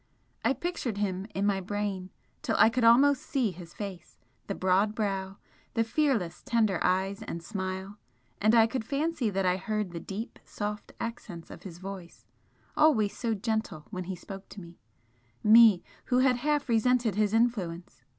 I 0.43 0.53
pictured 0.53 0.97
him 0.97 1.27
in 1.35 1.45
my 1.45 1.61
brain 1.61 2.09
till 2.41 2.55
I 2.57 2.71
could 2.71 2.83
almost 2.83 3.21
see 3.21 3.51
his 3.51 3.75
face, 3.75 4.17
the 4.47 4.55
broad 4.55 4.95
brow, 4.95 5.37
the 5.75 5.83
fearless, 5.83 6.41
tender 6.41 6.83
eyes 6.83 7.21
and 7.21 7.43
smile 7.43 7.99
and 8.41 8.55
I 8.55 8.65
could 8.65 8.83
fancy 8.83 9.29
that 9.29 9.45
I 9.45 9.57
heard 9.57 9.91
the 9.91 9.99
deep, 9.99 10.39
soft 10.43 10.91
accents 10.99 11.51
of 11.51 11.61
his 11.61 11.77
voice, 11.77 12.25
always 12.75 13.15
so 13.15 13.35
gentle 13.35 13.85
when 13.91 14.05
he 14.05 14.15
spoke 14.15 14.49
to 14.49 14.59
me 14.59 14.79
me, 15.43 15.83
who 16.05 16.17
had 16.17 16.37
half 16.37 16.67
resented 16.67 17.13
his 17.13 17.31
influence! 17.31 18.01